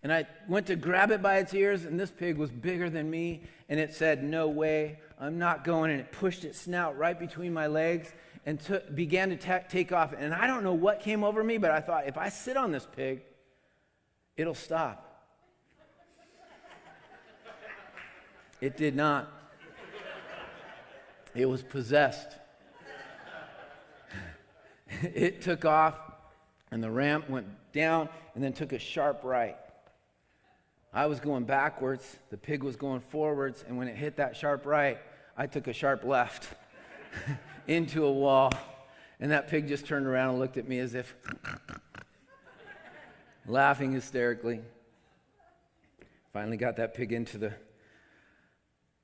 [0.04, 3.10] And I went to grab it by its ears, and this pig was bigger than
[3.10, 3.42] me.
[3.68, 5.90] And it said, No way, I'm not going.
[5.90, 8.12] And it pushed its snout right between my legs
[8.46, 8.60] and
[8.94, 10.14] began to ta- take off.
[10.16, 12.70] And I don't know what came over me, but I thought, if I sit on
[12.70, 13.22] this pig,
[14.36, 15.00] it'll stop.
[18.60, 19.28] it did not,
[21.34, 22.38] it was possessed.
[25.02, 25.98] it took off,
[26.70, 29.56] and the ramp went down and then took a sharp right.
[30.92, 34.64] I was going backwards, the pig was going forwards, and when it hit that sharp
[34.64, 34.98] right,
[35.36, 36.48] I took a sharp left
[37.66, 38.52] into a wall.
[39.18, 41.14] And that pig just turned around and looked at me as if
[43.46, 44.60] laughing hysterically.
[46.32, 47.52] Finally got that pig into the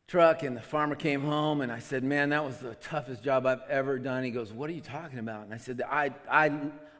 [0.06, 3.46] truck, and the farmer came home, and I said, Man, that was the toughest job
[3.46, 4.24] I've ever done.
[4.24, 5.44] He goes, What are you talking about?
[5.44, 6.52] And I said, I, I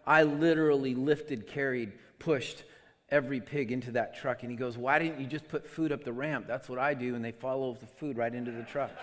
[0.06, 2.64] I literally lifted, carried, pushed
[3.10, 4.42] every pig into that truck.
[4.42, 6.46] And he goes, Why didn't you just put food up the ramp?
[6.46, 7.14] That's what I do.
[7.14, 8.90] And they follow the food right into the truck.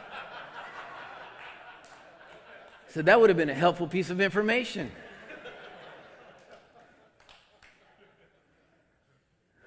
[2.90, 4.92] so that would have been a helpful piece of information.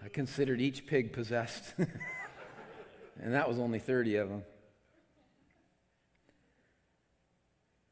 [0.04, 1.74] I considered each pig possessed.
[1.78, 4.42] and that was only 30 of them.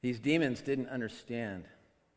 [0.00, 1.64] These demons didn't understand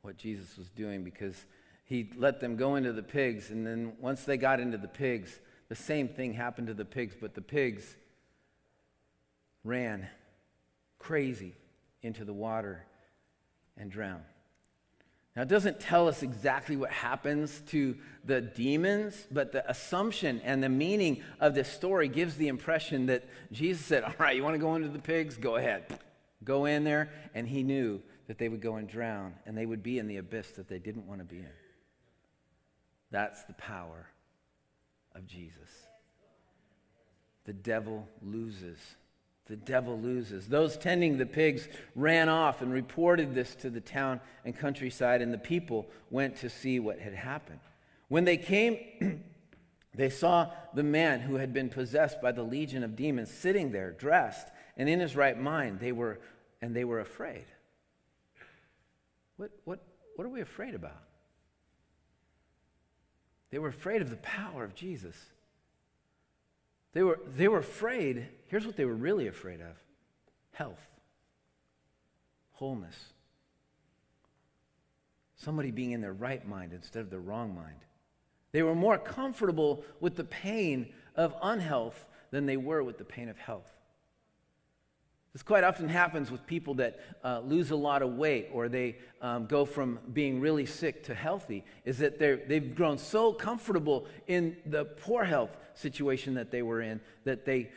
[0.01, 1.45] what Jesus was doing because
[1.85, 3.51] he let them go into the pigs.
[3.51, 7.15] And then once they got into the pigs, the same thing happened to the pigs,
[7.19, 7.95] but the pigs
[9.63, 10.07] ran
[10.99, 11.53] crazy
[12.01, 12.85] into the water
[13.77, 14.23] and drowned.
[15.35, 20.61] Now, it doesn't tell us exactly what happens to the demons, but the assumption and
[20.61, 24.55] the meaning of this story gives the impression that Jesus said, All right, you want
[24.55, 25.37] to go into the pigs?
[25.37, 25.85] Go ahead.
[26.43, 27.11] Go in there.
[27.33, 30.15] And he knew that they would go and drown and they would be in the
[30.15, 31.51] abyss that they didn't want to be in.
[33.11, 34.07] That's the power
[35.13, 35.69] of Jesus.
[37.43, 38.77] The devil loses.
[39.47, 40.47] The devil loses.
[40.47, 45.33] Those tending the pigs ran off and reported this to the town and countryside, and
[45.33, 47.59] the people went to see what had happened.
[48.07, 49.25] When they came,
[49.93, 53.91] they saw the man who had been possessed by the legion of demons sitting there,
[53.91, 55.81] dressed and in his right mind.
[55.81, 56.21] They were,
[56.61, 57.43] and they were afraid.
[59.41, 59.79] What, what,
[60.17, 61.01] what are we afraid about?
[63.49, 65.15] They were afraid of the power of Jesus.
[66.93, 69.81] They were, they were afraid, here's what they were really afraid of
[70.51, 70.85] health,
[72.51, 73.13] wholeness,
[75.37, 77.79] somebody being in their right mind instead of their wrong mind.
[78.51, 83.27] They were more comfortable with the pain of unhealth than they were with the pain
[83.27, 83.80] of health.
[85.33, 88.97] This quite often happens with people that uh, lose a lot of weight or they
[89.21, 94.57] um, go from being really sick to healthy, is that they've grown so comfortable in
[94.65, 97.71] the poor health situation that they were in that they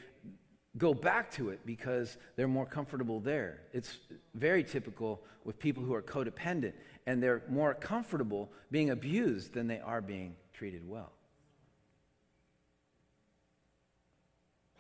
[0.76, 3.60] go back to it because they're more comfortable there.
[3.72, 3.98] It's
[4.34, 6.72] very typical with people who are codependent
[7.06, 11.12] and they're more comfortable being abused than they are being treated well.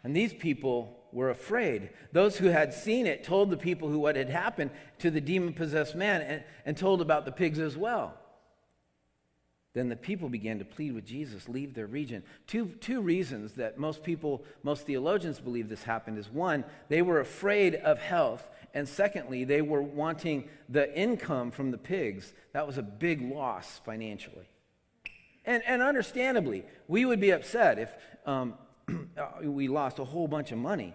[0.02, 1.90] And these people were afraid.
[2.12, 5.54] Those who had seen it told the people who what had happened to the demon
[5.54, 8.14] possessed man and, and told about the pigs as well.
[9.74, 12.22] Then the people began to plead with Jesus, leave their region.
[12.46, 17.20] Two, two reasons that most people, most theologians believe this happened is one, they were
[17.20, 18.48] afraid of health.
[18.72, 22.32] And secondly, they were wanting the income from the pigs.
[22.52, 24.48] That was a big loss financially.
[25.44, 27.94] And, and understandably, we would be upset if
[28.26, 28.54] um,
[29.42, 30.94] we lost a whole bunch of money.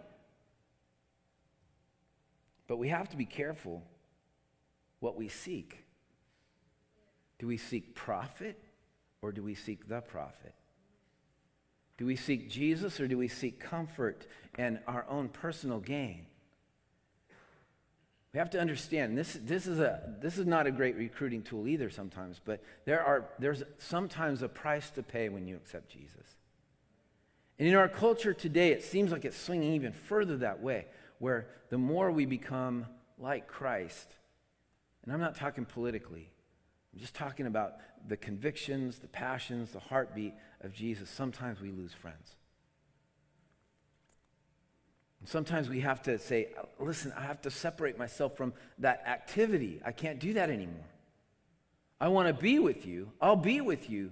[2.70, 3.84] But we have to be careful
[5.00, 5.84] what we seek.
[7.40, 8.62] Do we seek profit
[9.24, 10.54] or do we seek the prophet?
[11.98, 16.28] Do we seek Jesus or do we seek comfort and our own personal gain?
[18.34, 21.68] We have to understand this, this, is a, this is not a great recruiting tool
[21.68, 26.36] either sometimes, but there are, there's sometimes a price to pay when you accept Jesus.
[27.58, 30.86] And in our culture today, it seems like it's swinging even further that way,
[31.20, 32.86] where the more we become
[33.18, 34.16] like Christ,
[35.04, 36.32] and I'm not talking politically,
[36.94, 37.74] I'm just talking about
[38.08, 41.10] the convictions, the passions, the heartbeat of Jesus.
[41.10, 42.36] Sometimes we lose friends.
[45.26, 46.48] Sometimes we have to say,
[46.80, 49.82] listen, I have to separate myself from that activity.
[49.86, 50.88] I can't do that anymore.
[52.00, 53.12] I want to be with you.
[53.22, 54.12] I'll be with you,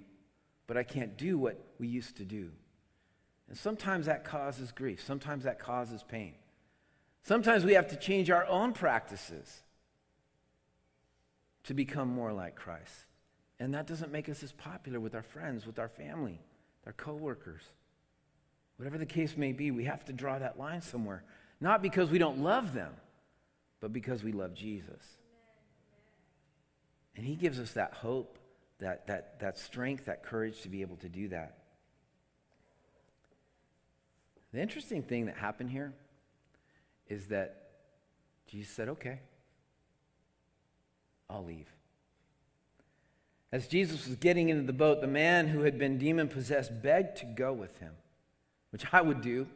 [0.68, 2.52] but I can't do what we used to do.
[3.48, 5.02] And sometimes that causes grief.
[5.02, 6.34] Sometimes that causes pain.
[7.24, 9.62] Sometimes we have to change our own practices
[11.64, 13.06] to become more like Christ.
[13.60, 16.40] And that doesn't make us as popular with our friends, with our family,
[16.86, 17.64] our coworkers.
[18.78, 21.24] Whatever the case may be, we have to draw that line somewhere.
[21.60, 22.94] Not because we don't love them,
[23.80, 25.18] but because we love Jesus.
[27.16, 28.38] And he gives us that hope,
[28.80, 31.58] that, that, that strength, that courage to be able to do that.
[34.54, 35.94] The interesting thing that happened here
[37.10, 37.70] is that
[38.48, 39.20] Jesus said, Okay,
[41.30, 41.68] I'll leave.
[43.52, 47.18] As Jesus was getting into the boat, the man who had been demon possessed begged
[47.18, 47.94] to go with him
[48.72, 49.48] which I would do.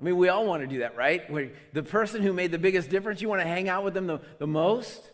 [0.00, 1.28] I mean, we all want to do that, right?
[1.30, 4.06] Where the person who made the biggest difference, you want to hang out with them
[4.06, 5.10] the, the most.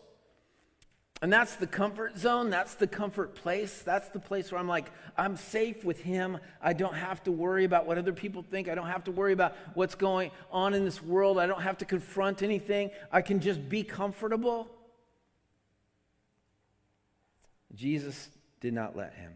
[1.21, 2.49] And that's the comfort zone.
[2.49, 3.83] That's the comfort place.
[3.83, 6.39] That's the place where I'm like, I'm safe with him.
[6.59, 8.67] I don't have to worry about what other people think.
[8.67, 11.37] I don't have to worry about what's going on in this world.
[11.37, 12.89] I don't have to confront anything.
[13.11, 14.67] I can just be comfortable.
[17.75, 19.33] Jesus did not let him,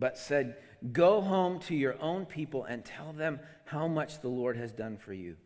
[0.00, 0.56] but said,
[0.92, 4.96] Go home to your own people and tell them how much the Lord has done
[4.96, 5.36] for you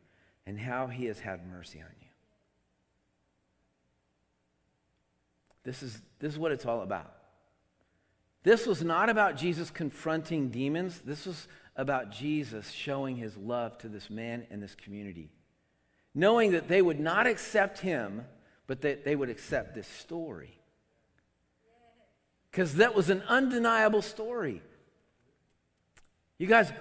[0.46, 2.01] and how he has had mercy on you.
[5.64, 7.12] This is, this is what it's all about.
[8.42, 11.00] This was not about Jesus confronting demons.
[11.00, 11.46] This was
[11.76, 15.30] about Jesus showing his love to this man and this community.
[16.14, 18.24] Knowing that they would not accept him,
[18.66, 20.58] but that they would accept this story.
[22.50, 24.62] Because that was an undeniable story.
[26.38, 26.72] You guys,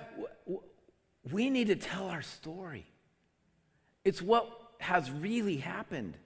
[1.32, 2.86] we need to tell our story.
[4.04, 6.18] It's what has really happened.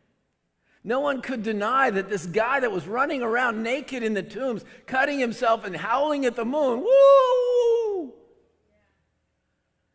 [0.87, 4.63] No one could deny that this guy that was running around naked in the tombs,
[4.85, 8.13] cutting himself and howling at the moon, woo!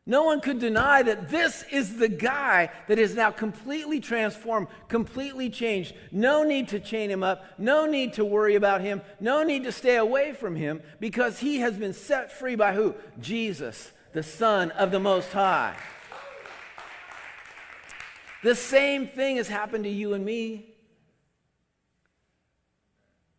[0.04, 5.48] No one could deny that this is the guy that is now completely transformed, completely
[5.48, 5.94] changed.
[6.10, 9.72] No need to chain him up, no need to worry about him, no need to
[9.72, 12.96] stay away from him because he has been set free by who?
[13.20, 15.76] Jesus, the Son of the Most High.
[18.42, 20.69] The same thing has happened to you and me.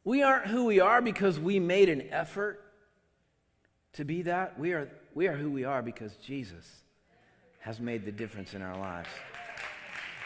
[0.04, 2.64] We aren't who we are because we made an effort
[3.94, 4.60] to be that.
[4.60, 6.66] We are we are who we are because Jesus
[7.60, 9.10] has made the difference in our lives.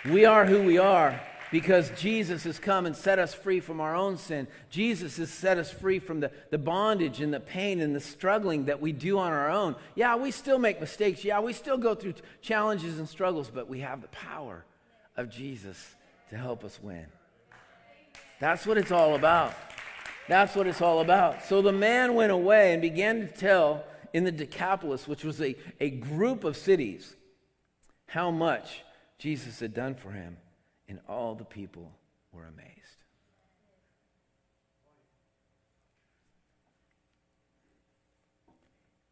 [0.06, 1.20] We are who we are
[1.52, 4.48] because Jesus has come and set us free from our own sin.
[4.70, 8.66] Jesus has set us free from the, the bondage and the pain and the struggling
[8.66, 9.76] that we do on our own.
[9.96, 11.24] Yeah, we still make mistakes.
[11.24, 14.66] Yeah, we still go through challenges and struggles, but we have the power
[15.18, 15.96] of Jesus
[16.30, 17.06] to help us win.
[18.40, 19.54] That's what it's all about.
[20.28, 21.44] That's what it's all about.
[21.44, 23.84] So the man went away and began to tell
[24.14, 27.16] in the Decapolis, which was a, a group of cities,
[28.08, 28.84] how much
[29.18, 30.38] Jesus had done for him,
[30.88, 31.92] and all the people
[32.32, 33.04] were amazed.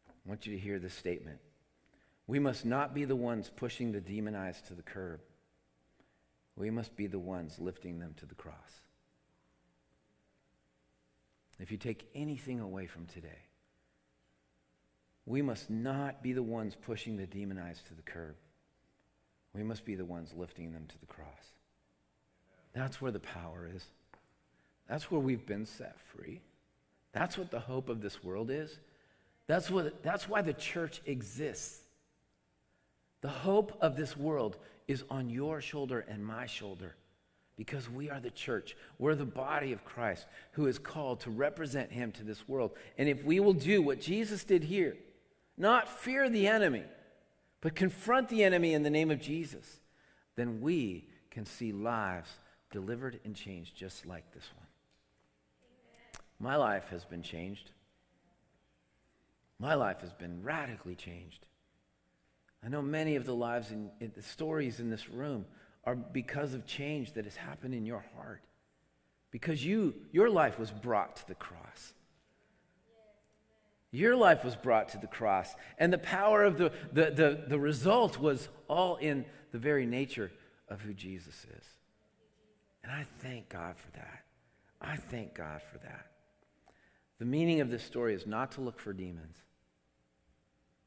[0.08, 1.38] I want you to hear this statement.
[2.26, 5.20] We must not be the ones pushing the demonized to the curb.
[6.56, 8.80] We must be the ones lifting them to the cross.
[11.64, 13.40] If you take anything away from today,
[15.24, 18.34] we must not be the ones pushing the demonized to the curb.
[19.54, 21.54] We must be the ones lifting them to the cross.
[22.74, 23.82] That's where the power is.
[24.90, 26.42] That's where we've been set free.
[27.12, 28.78] That's what the hope of this world is.
[29.46, 31.78] That's, what, that's why the church exists.
[33.22, 36.94] The hope of this world is on your shoulder and my shoulder
[37.56, 38.76] because we are the church.
[38.98, 42.72] We're the body of Christ who is called to represent him to this world.
[42.98, 44.96] And if we will do what Jesus did here,
[45.56, 46.84] not fear the enemy,
[47.60, 49.80] but confront the enemy in the name of Jesus,
[50.36, 52.30] then we can see lives
[52.70, 54.66] delivered and changed just like this one.
[56.40, 57.70] My life has been changed.
[59.60, 61.46] My life has been radically changed.
[62.64, 65.44] I know many of the lives in the stories in this room
[65.86, 68.42] are because of change that has happened in your heart.
[69.30, 71.94] Because you, your life was brought to the cross.
[73.90, 75.54] Your life was brought to the cross.
[75.78, 80.32] And the power of the, the, the, the result was all in the very nature
[80.68, 81.66] of who Jesus is.
[82.82, 84.24] And I thank God for that.
[84.80, 86.06] I thank God for that.
[87.18, 89.36] The meaning of this story is not to look for demons,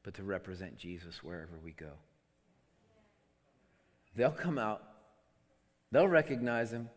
[0.02, 1.92] but to represent Jesus wherever we go.
[4.14, 4.82] They'll come out,
[5.92, 6.88] they'll recognize him.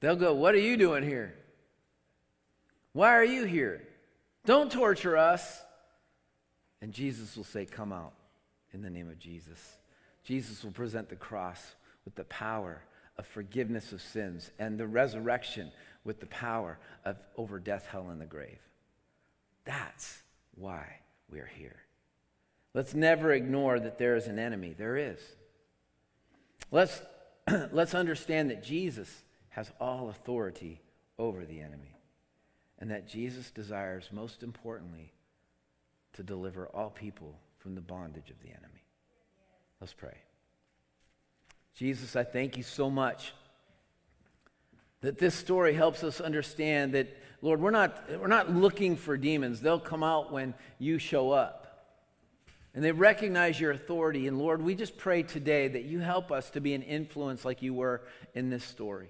[0.00, 1.34] They'll go, What are you doing here?
[2.92, 3.82] Why are you here?
[4.44, 5.60] Don't torture us.
[6.80, 8.14] And Jesus will say, Come out
[8.72, 9.76] in the name of Jesus.
[10.24, 12.82] Jesus will present the cross with the power
[13.18, 15.70] of forgiveness of sins and the resurrection
[16.04, 18.58] with the power of over death, hell, and the grave.
[19.64, 20.22] That's
[20.54, 21.00] why
[21.30, 21.76] we're here.
[22.74, 24.74] Let's never ignore that there is an enemy.
[24.76, 25.18] There is.
[26.70, 27.00] Let's,
[27.72, 30.80] let's understand that Jesus has all authority
[31.18, 31.96] over the enemy
[32.78, 35.12] and that Jesus desires, most importantly,
[36.12, 38.84] to deliver all people from the bondage of the enemy.
[39.80, 40.16] Let's pray.
[41.74, 43.32] Jesus, I thank you so much
[45.02, 49.60] that this story helps us understand that, Lord, we're not, we're not looking for demons.
[49.60, 51.65] They'll come out when you show up.
[52.76, 54.28] And they recognize your authority.
[54.28, 57.62] And Lord, we just pray today that you help us to be an influence like
[57.62, 58.02] you were
[58.34, 59.08] in this story.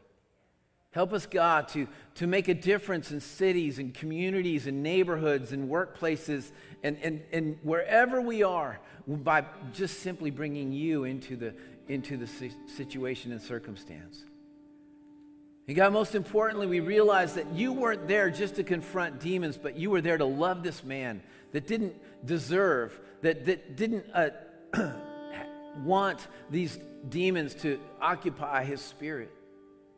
[0.92, 5.68] Help us, God, to, to make a difference in cities and communities and neighborhoods and
[5.68, 6.52] workplaces
[6.84, 11.52] and, and, and wherever we are by just simply bringing you into the,
[11.88, 12.28] into the
[12.68, 14.24] situation and circumstance.
[15.66, 19.76] And God, most importantly, we realize that you weren't there just to confront demons, but
[19.76, 24.30] you were there to love this man that didn't deserve, that, that didn't uh,
[25.84, 29.30] want these demons to occupy his spirit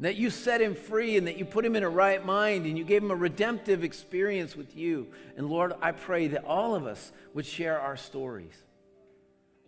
[0.01, 2.79] that you set him free and that you put him in a right mind and
[2.79, 5.09] you gave him a redemptive experience with you.
[5.37, 8.57] And Lord, I pray that all of us would share our stories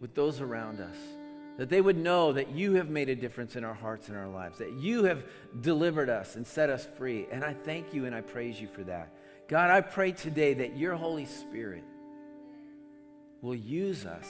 [0.01, 0.97] with those around us,
[1.59, 4.29] that they would know that you have made a difference in our hearts and our
[4.29, 5.25] lives, that you have
[5.61, 7.27] delivered us and set us free.
[7.33, 9.13] And I thank you and I praise you for that.
[9.49, 11.83] God, I pray today that your Holy Spirit
[13.43, 14.29] will use us.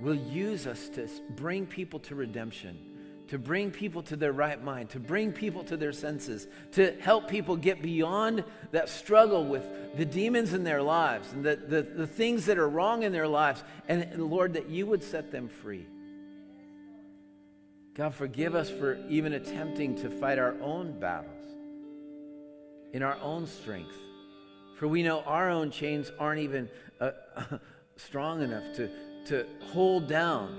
[0.00, 2.90] Will use us to bring people to redemption
[3.30, 7.28] to bring people to their right mind, to bring people to their senses, to help
[7.28, 9.64] people get beyond that struggle with
[9.96, 13.28] the demons in their lives and the, the, the things that are wrong in their
[13.28, 13.62] lives.
[13.86, 15.86] And, and Lord, that you would set them free.
[17.94, 21.46] God, forgive us for even attempting to fight our own battles
[22.92, 23.94] in our own strength.
[24.80, 26.66] For we know our own chains aren't even
[27.02, 27.10] uh,
[27.96, 28.88] strong enough to,
[29.26, 30.56] to hold down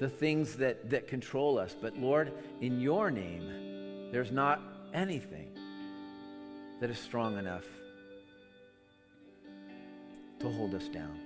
[0.00, 1.76] the things that, that control us.
[1.80, 4.60] But Lord, in your name, there's not
[4.92, 5.56] anything
[6.80, 7.64] that is strong enough
[10.40, 11.20] to hold us down.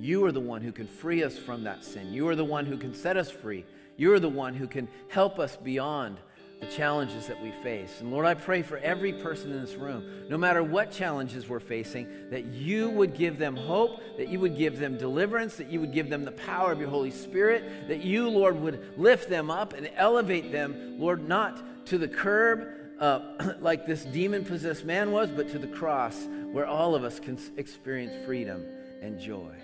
[0.00, 2.12] You are the one who can free us from that sin.
[2.12, 3.64] You are the one who can set us free.
[3.96, 6.18] You are the one who can help us beyond
[6.60, 8.00] the challenges that we face.
[8.00, 11.58] And Lord, I pray for every person in this room, no matter what challenges we're
[11.58, 15.80] facing, that you would give them hope, that you would give them deliverance, that you
[15.80, 19.50] would give them the power of your Holy Spirit, that you, Lord, would lift them
[19.50, 22.68] up and elevate them, Lord, not to the curb
[23.00, 27.18] uh, like this demon possessed man was, but to the cross where all of us
[27.18, 28.66] can experience freedom
[29.00, 29.54] and joy.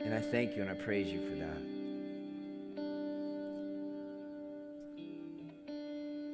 [0.00, 1.71] And I thank you and I praise you for that.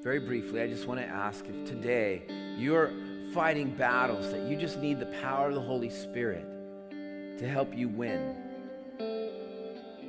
[0.09, 2.23] Very briefly, I just want to ask if today
[2.57, 2.91] you're
[3.35, 6.47] fighting battles that you just need the power of the Holy Spirit
[7.39, 8.35] to help you win.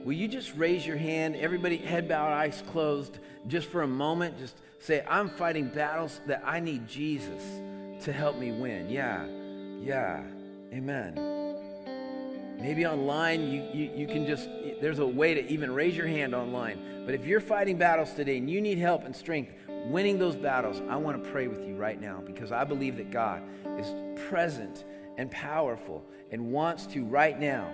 [0.06, 4.40] Will you just raise your hand, everybody head bowed, eyes closed, just for a moment?
[4.40, 7.44] Just say, I'm fighting battles that I need Jesus
[8.06, 8.90] to help me win.
[8.90, 9.26] Yeah,
[9.82, 10.24] yeah,
[10.72, 11.40] amen.
[12.62, 14.48] Maybe online, you, you, you can just,
[14.80, 17.04] there's a way to even raise your hand online.
[17.06, 19.56] But if you're fighting battles today and you need help and strength,
[19.88, 23.12] winning those battles, I want to pray with you right now because I believe that
[23.12, 23.42] God
[23.78, 23.94] is
[24.28, 24.84] present
[25.18, 27.70] and powerful and wants to right now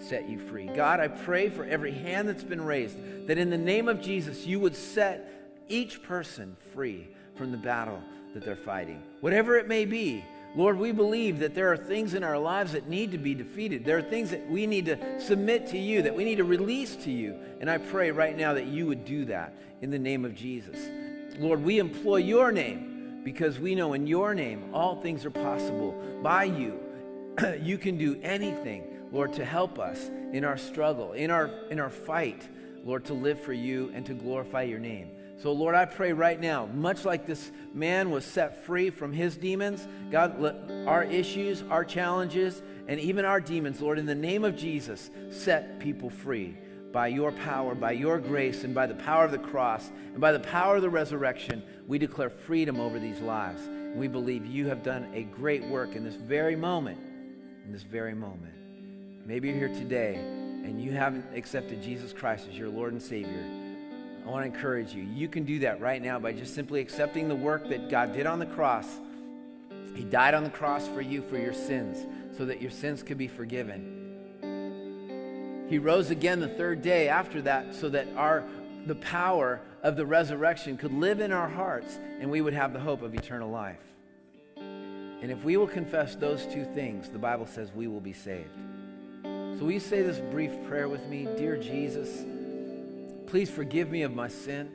[0.00, 0.66] set you free.
[0.66, 4.46] God, I pray for every hand that's been raised that in the name of Jesus,
[4.46, 5.32] you would set
[5.68, 8.00] each person free from the battle
[8.34, 10.24] that they're fighting, whatever it may be.
[10.56, 13.84] Lord, we believe that there are things in our lives that need to be defeated.
[13.84, 16.96] There are things that we need to submit to you, that we need to release
[16.96, 17.38] to you.
[17.60, 20.78] And I pray right now that you would do that in the name of Jesus.
[21.38, 25.92] Lord, we employ your name because we know in your name all things are possible.
[26.22, 26.80] By you,
[27.60, 31.90] you can do anything, Lord, to help us in our struggle, in our, in our
[31.90, 32.48] fight,
[32.84, 35.10] Lord, to live for you and to glorify your name.
[35.40, 39.36] So, Lord, I pray right now, much like this man was set free from his
[39.36, 40.56] demons, God, let
[40.88, 45.78] our issues, our challenges, and even our demons, Lord, in the name of Jesus, set
[45.78, 46.56] people free
[46.92, 50.32] by your power, by your grace, and by the power of the cross, and by
[50.32, 51.62] the power of the resurrection.
[51.86, 53.62] We declare freedom over these lives.
[53.94, 56.98] We believe you have done a great work in this very moment.
[57.64, 58.54] In this very moment.
[59.26, 63.44] Maybe you're here today and you haven't accepted Jesus Christ as your Lord and Savior.
[64.26, 65.02] I want to encourage you.
[65.02, 68.26] You can do that right now by just simply accepting the work that God did
[68.26, 68.86] on the cross.
[69.94, 73.18] He died on the cross for you for your sins so that your sins could
[73.18, 73.97] be forgiven.
[75.68, 78.44] He rose again the third day after that so that our
[78.86, 82.80] the power of the resurrection could live in our hearts and we would have the
[82.80, 83.76] hope of eternal life.
[84.56, 88.56] And if we will confess those two things, the Bible says we will be saved.
[89.24, 91.28] So will you say this brief prayer with me?
[91.36, 92.24] Dear Jesus,
[93.28, 94.70] Please forgive me of my sin.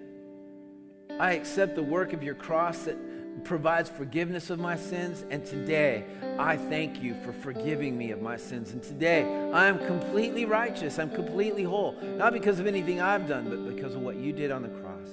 [1.20, 2.96] I accept the work of your cross that
[3.44, 5.26] provides forgiveness of my sins.
[5.30, 6.06] And today,
[6.38, 8.72] I thank you for forgiving me of my sins.
[8.72, 9.24] And today,
[9.54, 11.00] I am completely righteous.
[11.00, 11.94] I'm completely whole.
[12.02, 15.10] Not because of anything I've done, but because of what you did on the cross.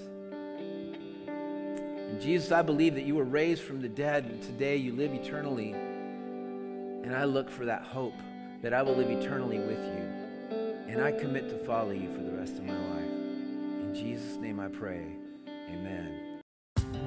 [1.27, 5.15] And Jesus, I believe that you were raised from the dead, and today you live
[5.15, 5.73] eternally.
[5.73, 8.15] And I look for that hope
[8.63, 10.21] that I will live eternally with you.
[10.89, 13.11] And I commit to follow you for the rest of my life.
[13.11, 15.07] In Jesus' name I pray.
[15.47, 16.30] Amen.